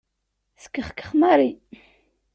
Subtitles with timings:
[0.55, 1.51] Teskexkex Mary.